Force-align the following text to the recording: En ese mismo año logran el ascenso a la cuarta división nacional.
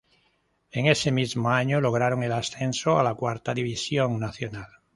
En 0.71 0.87
ese 0.87 1.11
mismo 1.11 1.47
año 1.51 1.79
logran 1.79 2.23
el 2.23 2.31
ascenso 2.31 2.97
a 2.97 3.03
la 3.03 3.13
cuarta 3.13 3.53
división 3.53 4.19
nacional. 4.19 4.65